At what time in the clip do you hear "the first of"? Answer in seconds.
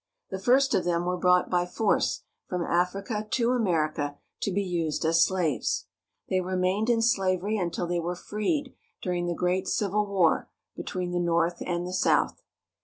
0.31-0.83